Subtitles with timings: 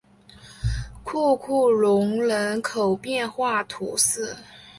[1.03, 4.35] 库库龙人口变化图示